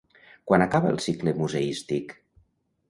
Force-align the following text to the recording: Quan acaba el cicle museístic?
Quan 0.51 0.63
acaba 0.65 0.89
el 0.93 0.97
cicle 1.09 1.37
museístic? 1.43 2.19